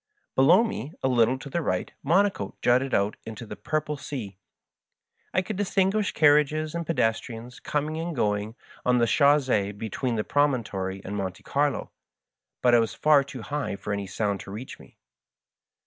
Below 0.33 0.63
me, 0.63 0.93
a 1.03 1.07
little 1.07 1.37
to 1.37 1.47
the 1.47 1.61
right, 1.61 1.93
Monaco 2.01 2.55
jutted 2.63 2.91
out 2.91 3.17
into 3.23 3.45
the 3.45 3.55
purple 3.55 3.97
sea. 3.97 4.39
I 5.31 5.43
could 5.43 5.57
distinguish 5.57 6.11
carriages 6.11 6.73
and 6.73 6.87
pedestrians 6.87 7.59
com 7.59 7.89
ing 7.89 7.97
and 7.97 8.15
going 8.15 8.55
on 8.83 8.97
the 8.97 9.05
chanss^e 9.05 9.77
between 9.77 10.15
the 10.15 10.23
promontory 10.23 11.03
and 11.05 11.15
Monte 11.15 11.43
Carlo, 11.43 11.91
but 12.63 12.73
I 12.73 12.79
was 12.79 12.95
far 12.95 13.23
too 13.23 13.43
high 13.43 13.75
for 13.75 13.93
any 13.93 14.07
sound 14.07 14.39
to 14.39 14.49
reach 14.51 14.79
me. 14.79 14.97